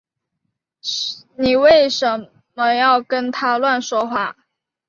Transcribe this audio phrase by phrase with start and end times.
[1.35, 4.35] 妳为什呢要跟他乱说话